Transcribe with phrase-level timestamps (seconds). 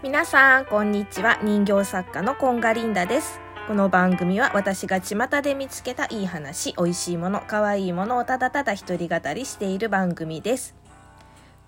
[0.00, 1.40] 皆さん、こんにちは。
[1.42, 3.40] 人形作家のコンガリンダです。
[3.66, 10.76] この番組は私が巷で見つけたいい話、美味しいもの、可愛いものをただただ一人語りしている番組です。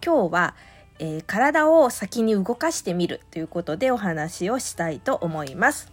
[0.01, 0.55] 今日は、
[1.01, 5.91] えー体を先に動かしてみるということでお話をしたいと思います。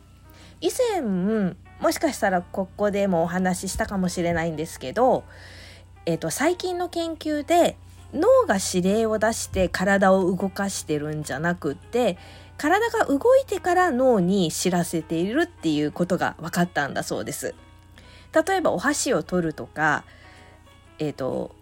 [0.61, 5.23] 以前、もしかしたらここでもお話ししたかもしれないんですけど、
[6.05, 7.77] えーと最近の研究で
[8.13, 12.17] 脳が指令を出して体を動かしてるんじゃなくって
[12.57, 17.53] 体が動いてから脳に知らせているっていうことが分かったんだそうです。
[18.33, 20.03] 例えばお箸を取るとか、
[20.99, 21.55] えっ、と、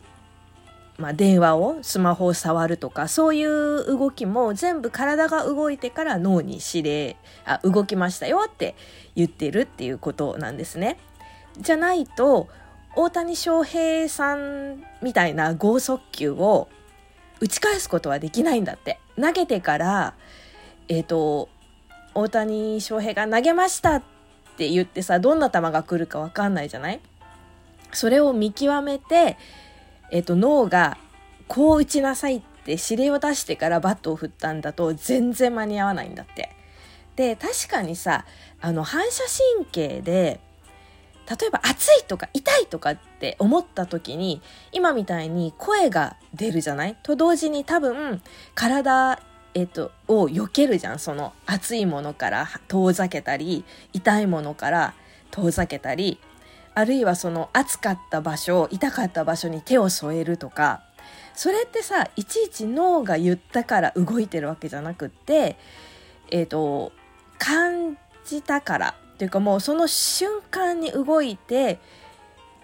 [0.98, 8.76] まあ、電話をスマホを触るとかそういう動きも全部体が動いてから脳に指令あ動きましたよって
[9.14, 10.98] 言ってるっていうことなんですね。
[11.60, 12.48] じゃないと
[12.96, 16.70] 大谷翔平さんみたいな剛速球を
[17.42, 20.14] 打ち返すことはできないんだって投げてから
[20.88, 21.50] えっ、と
[22.14, 24.04] 大谷翔平が投げましたっ
[24.58, 27.02] て言ってさどんな球が来るか分かんないじゃない？
[27.92, 29.38] それを見極めて、
[30.12, 30.98] えっと脳が
[31.48, 36.56] こう打ちなさいって指令を出してからバットを振ったんだと全然間に合わないんだって。
[37.18, 38.26] で確かにさ
[38.62, 39.24] あの反射
[39.58, 40.40] 神経で
[41.30, 46.96] 例えば暑いとか痛いとかって思った時に今みたいに声が出るじゃない？
[47.02, 48.22] と同時に多分
[48.54, 49.20] 体、
[49.54, 51.00] えっと、を避けるじゃん。
[51.00, 54.94] その暑いものから遠ざけたり痛いものから
[55.32, 56.20] 遠ざけたり
[56.76, 60.84] あるいはその暑かった場所痛かった場所に手を添えるとか
[61.34, 65.58] それってさいちいち脳が言ったから動いてるわけじゃなくって
[66.30, 66.92] えっ、と
[67.38, 71.80] 感じたからというかもうその瞬間に動いて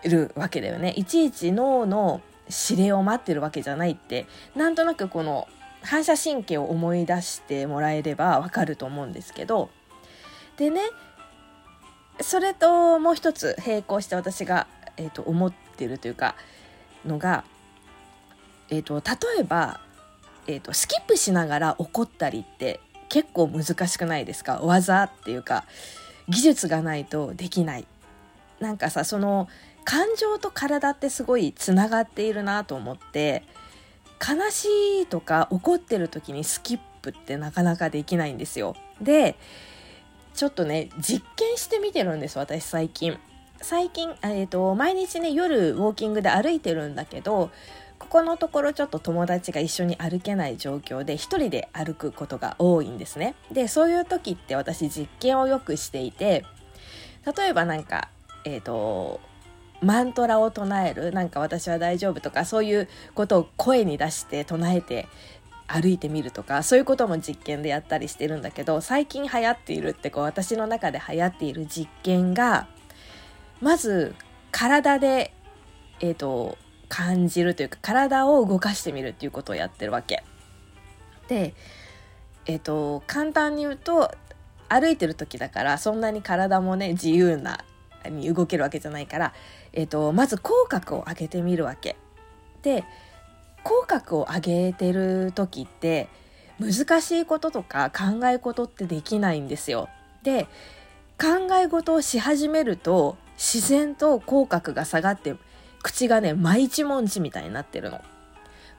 [0.03, 0.93] るわけだよね。
[0.97, 2.21] いちいち脳の
[2.69, 4.25] 指令を待ってるわけじゃないって。
[4.55, 5.47] なんとなくこの
[5.81, 9.69] 反射神経を思い出してもらえればわかると思うんですけど。
[10.57, 10.81] でね
[12.19, 14.67] それともう一つ並行して私が、
[14.97, 16.35] えー、と思ってるというか
[17.05, 17.45] のが、
[18.69, 19.79] えー、と例えば、
[20.45, 24.59] えー、とスキップしながら怒ったりって結構難しくないですか？
[24.61, 25.63] 技っていうか。
[26.29, 27.85] 技術がないとできない。
[28.59, 29.47] なんかさその
[29.83, 33.43] 感情と体ってすごいつながっているなと思って
[34.19, 34.65] 悲し
[35.01, 38.75] いとか怒ってる時にスキップってなかなかできないんですよ。
[39.01, 39.35] で
[40.35, 43.17] ちょっとね実験してみてるんです私最近。
[43.63, 47.51] 最近、えー、と毎日ね夜ウォーキングで歩いてるんだけど
[48.01, 53.35] ここのところちょっと友達が一緒に歩けない状況で一人で歩くことが多いんですね。
[53.51, 56.43] でそういう時って私実験をよくしていて
[57.37, 58.09] 例えばなんか
[58.43, 59.21] えっ、と
[59.81, 65.07] マントラを唱えるなんか私は大丈夫とかそういうことを声に出して唱えて
[65.67, 72.67] 歩いてみるとかそういうことも実験でやったりしてるんだけど最近流行っているってこう私の中で流行っている実験が
[73.61, 74.15] まず
[74.51, 75.35] 体で
[75.99, 76.57] えっ、と
[76.91, 80.25] 感じるというか体を動かしてみるっていうことをやってるわけ。
[81.29, 81.55] で
[82.45, 84.11] えっ、と簡単に言うと
[84.67, 87.63] 歩いてる時だからそんなに体もね自由な
[88.09, 89.33] に動けるわけじゃないから、
[89.71, 91.95] えっとまず口角を上げてみるわけ。
[92.61, 92.83] で
[93.63, 94.41] 口角を上
[94.71, 96.09] げてる時って
[96.59, 99.87] 難しいこととか考え事ってできないんですよ。
[100.23, 100.43] で
[101.17, 105.35] 考え事をし始めると自然と口角が下がって
[105.81, 108.01] 口がね真一文字みたいになってるの。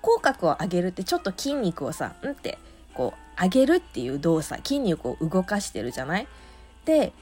[0.01, 2.59] 口角を上げるってちょっと筋肉をさうんって
[2.95, 6.27] こう上げるっていう動作筋肉を動かしてるじゃない？
[6.85, 7.13] で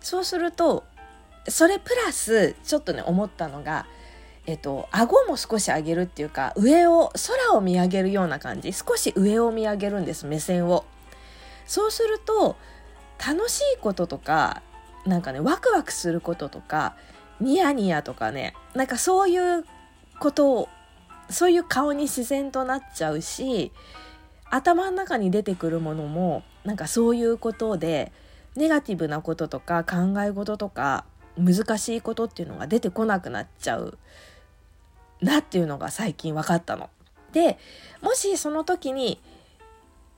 [0.00, 0.84] そうすると
[1.48, 3.86] それプラスちょっとね思ったのが
[4.46, 8.72] えっと顎も少し上げるっていうか上を空を見上げるような感じ。
[8.72, 10.84] 少し上を見上げるんです目線を。
[11.66, 12.56] そうすると
[13.24, 14.62] 楽しいこととか
[15.06, 16.94] なんかねワクワクすることとか
[17.40, 19.64] ニヤニヤとかねなんかそういう
[20.18, 20.68] ことを
[21.30, 23.72] そういう顔に自然となっちゃうし
[24.50, 28.12] 頭の中に出てくるものもなんかそういうことで
[28.56, 31.04] ネガティブなこととか考え事とか
[31.38, 33.96] 難しいことっていうのが出てこなくなっちゃう
[35.22, 36.90] なっていうのが最近分かったの。
[37.32, 37.58] で
[38.02, 39.20] もしその時に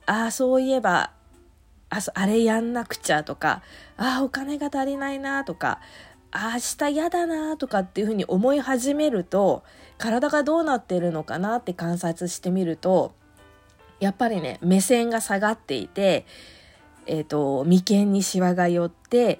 [0.05, 1.11] ああそういえば
[1.89, 3.61] ああれやんなくちゃとか
[3.97, 5.79] ああお金が足りないなとか
[6.35, 9.63] 明日嫌だなとかっていうふうに思い始めると
[9.97, 13.13] 体がどうなってるのかなって観察してみると
[13.99, 16.25] やっぱりね目線が下がっていて、
[17.05, 19.39] えーと、眉間にシワが寄って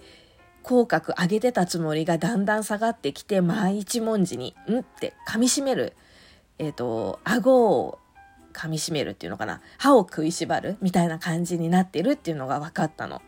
[0.62, 5.94] 口角上げてたつもりがだんだん下がってきて真一文字に「ん?」って噛みしめる、
[6.60, 8.00] えーと、顎を
[8.54, 13.22] 噛みしめるっていうのかな歯を食いしばるみたいな感じになってるっていうのが分かったの。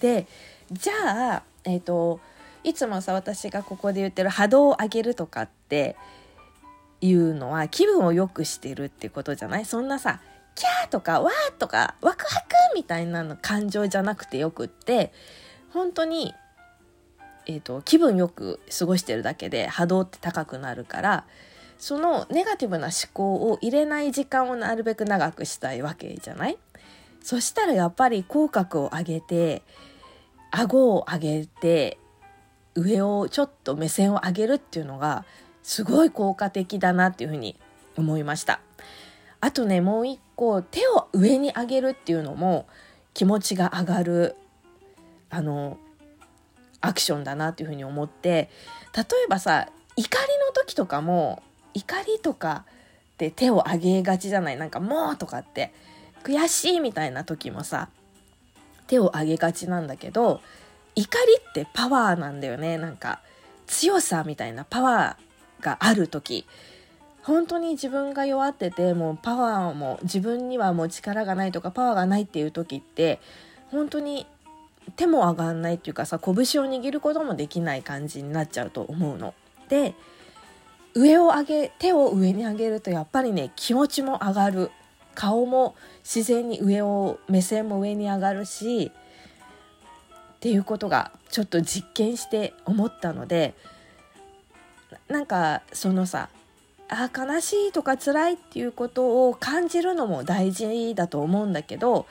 [0.00, 0.26] で
[0.70, 2.20] じゃあ、えーと、
[2.64, 5.96] いつもさ私がここで言ってる波動を上げるとかって
[7.00, 9.64] いうのは気分を良くしてるってことじゃない？
[9.64, 10.20] そんなさ
[10.54, 15.12] キャーとかワーとかワクワクみたいなの感情じゃなくてよくって
[15.72, 16.32] 本当に、
[17.46, 21.24] えーと、気分よく過ごしてるだけで波動って高くなるから
[21.76, 26.56] そのネガティブな思考を入れない時間をなるべく長くしたいわけじゃない？
[27.20, 29.62] そしたらやっぱり口角を上げて
[30.50, 31.98] 顎を上げて
[32.74, 35.24] 上をちょっと目線を上げるっていうのが
[35.62, 37.56] すごい効果的だなっていうふうに
[37.96, 38.60] 思いました。
[39.40, 42.66] あとねもう一個手を上に上げるっていうのも
[43.12, 44.36] 気持ちが上がる
[45.30, 45.78] あの
[46.80, 48.50] アクションだなっていうふうに思って
[48.96, 51.42] 例えばさ怒りの時とかも
[51.74, 52.64] 怒りとか
[53.14, 55.72] って手を上げがちじゃないなんか「もう!」とかって
[56.22, 57.88] 悔しいみたいな時もさ
[58.86, 60.40] 手を上げがちなんだけど
[60.94, 62.78] 怒りってパワーなんだよね。
[62.78, 63.20] なんか
[63.66, 66.46] 強さみたいなパワーがある時。
[67.22, 73.18] 本当に自分が弱っててもうパワーも自分にはもう力がないとかパワーがないっていう時って
[73.70, 74.26] 本当に
[74.96, 76.34] 手も上がんないっていうかさ拳を
[76.66, 79.32] 握ることもできない感じになっちゃうと思うの。
[79.70, 79.94] で
[80.92, 84.70] 上を上げ手を上に上げるとやっぱりね気持ちも上がる。
[85.14, 88.90] 顔も自然に上を目線も上に上がるし
[90.44, 93.54] っていうことがちょっと実験して思ったので
[95.08, 96.28] なんかそのさ
[96.90, 102.04] あ悲しいとか辛いっていうことを感じるのも大事だと思うんだけど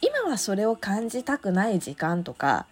[0.00, 2.64] 今はそれを感じたくない時間とか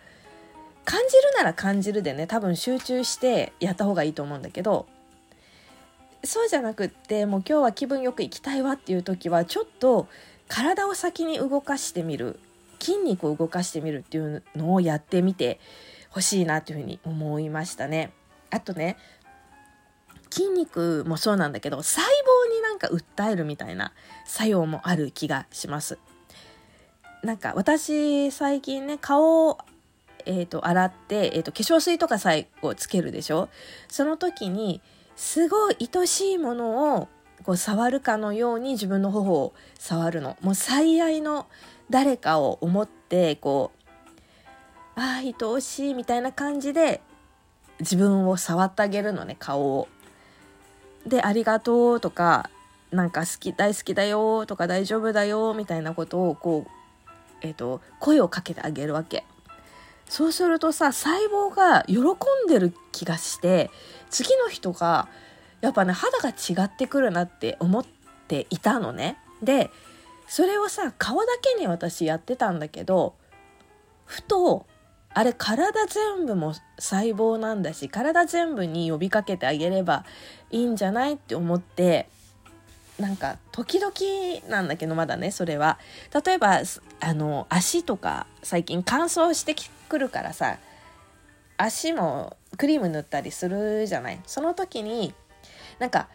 [0.86, 4.86] 感じるなら感じるでね多分集中してやった方がいいと思うんだけど
[6.24, 10.08] そうじゃなくってもう今日は気分よく行きたいわっていう時はちょっと
[10.48, 12.40] 体を先に動かしてみる。
[12.82, 15.61] 筋肉を動かしてみるっていうのをやってみて
[16.11, 18.12] ほしいなというふうに思いましたね。
[18.50, 18.96] あとね
[20.31, 23.93] 筋肉もそうなんだけど細胞になんか訴えるみたいな
[24.25, 25.99] 作用もある気がします。
[27.23, 29.58] なんか私最近ね顔を、
[30.25, 33.49] えーと、洗って、えーと、化粧水とか最後つけるでしょ？
[33.88, 34.81] その時に
[35.14, 37.08] すごい愛しいものを
[37.44, 41.46] こう触るかのように自分の頬を触るのもう最愛の
[41.92, 43.70] 誰かを思ってこ
[44.96, 47.00] うああ愛おしいみたいな感じで
[47.78, 49.88] 自分を触ってあげるのね顔を
[51.06, 52.50] で、ありがとうとか、
[52.90, 56.70] なんか好き、大好きだよとか大丈夫だよみたいなことをこう、
[57.42, 59.24] えっ、ー、と、声をかけてあげるわけ。
[60.08, 63.70] そうするとさ、細胞が喜んでる気がして、
[64.10, 65.08] 次の人が、
[65.60, 67.86] やっぱね、肌が違ってくるなって思っ
[68.28, 69.16] ていたのね。
[69.42, 69.70] で、
[70.32, 73.17] それをさ、顔だけに私やってたんだけど、
[74.06, 74.64] ふと
[75.12, 80.06] あれ体全部も細胞なんだし体全部に呼びかけてあげれば
[80.50, 82.08] いいんじゃないって思って
[82.99, 83.93] なんか時々
[84.49, 85.79] なんだけどまだねそれは。
[86.25, 86.62] 例えば
[87.00, 89.55] あの足とか最近乾燥して
[89.90, 90.56] くるからさ
[91.58, 94.20] 足もクリーム塗ったりするじゃない？
[94.26, 95.12] その時に
[95.79, 96.08] なんか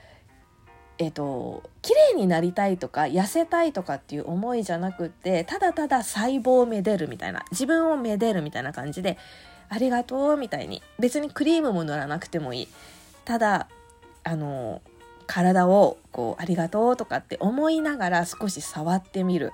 [1.00, 9.18] えっ、ー、と綺麗になりたいとか痩せたいとかっていう思いじゃなくてただただ細胞をめでるみたいな自分をめでるみたいな感じで
[9.70, 12.68] ありがとうみたいに別にクリームも塗らなくてもいい。
[13.26, 13.68] ただ
[14.24, 14.82] あの
[15.26, 19.52] 体をこうありがとうとかって思いながら少し触ってみる。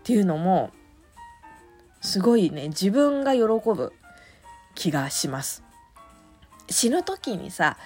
[0.00, 0.70] っていうのも
[2.02, 3.94] すごいね自分が喜ぶ
[4.74, 5.62] 気がします。
[6.68, 7.78] 死ぬ時にさ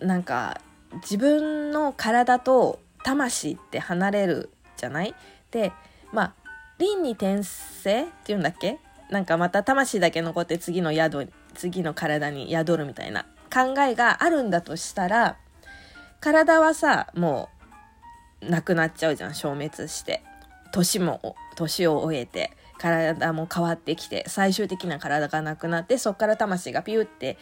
[0.00, 0.60] なんか
[0.96, 5.14] 自分の体と魂って離れるじゃない？
[5.50, 5.72] で
[6.12, 6.34] まあ
[6.78, 8.78] 輪に転生っていうんだっけ？
[9.10, 15.36] なんかまた魂だけ残って次の宿次の体に宿るみたいな考えがあるんだとしたら
[16.20, 17.48] 体はさも
[18.40, 20.22] うなくなっちゃうじゃん消滅して。
[20.74, 27.36] 年も年を終えて体も変わってきて最終的な体がなくなってそっから魂がピュって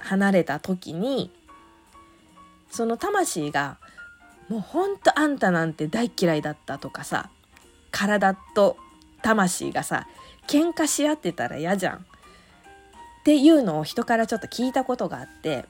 [0.00, 1.30] 離れた時に
[2.74, 3.78] その魂が
[4.48, 7.30] もうほんとあんたなんて大嫌いだったとかさ
[7.92, 8.76] 体と
[9.22, 10.08] 魂がさ
[10.48, 11.98] 喧嘩し合ってたら嫌じゃん。
[11.98, 12.00] っ
[13.24, 15.64] ていうのを人からちょっと聞いたことがあって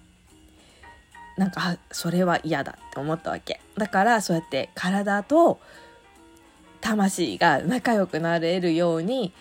[1.37, 3.61] なんかそれは嫌だって思ったわけ。
[3.77, 5.61] だからそうやって体と
[6.81, 9.35] 魂が仲良くなれるように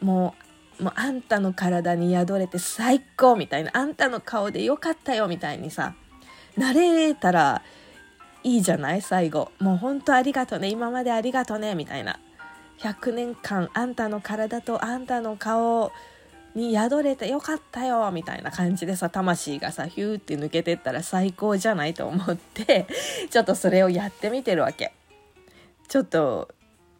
[0.00, 0.36] も
[0.78, 5.94] うもうあんたの体に宿れて最高みたいなあんたの顔でよかったよみたいにさ
[6.58, 7.62] なれたら
[8.42, 9.02] いいじゃない？
[9.02, 9.50] 最後。
[9.58, 10.68] もう本当ありがとね。
[10.68, 11.74] 今までありがとね。
[11.74, 12.18] みたいな。
[12.78, 15.92] 100年間あんたの体とあんたの顔
[16.54, 18.10] に宿れてよかったよ。
[18.12, 22.86] みたいな感じでさ魂がさヒューって抜けてったら最高じゃないと思って
[23.30, 24.92] ちょっとそれをやってみてるわけ。
[25.88, 26.48] ちょっと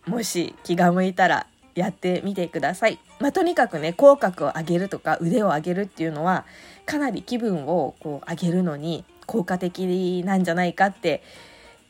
[0.06, 2.98] もし気が向いたらやってみてください。
[3.20, 6.44] まあ、とにかくね口角を上げるとか腕を上げるっていうのは
[6.86, 11.22] かなり気分をこう上げるのに効果的なんじゃないかって、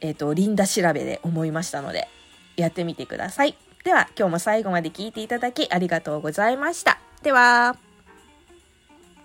[0.01, 2.09] えーと、リンダ調べで思いましたので
[2.57, 3.57] やってみてください。
[3.85, 6.99] では今日も最後まで聞いていただきありがとうございました。
[7.23, 7.88] では。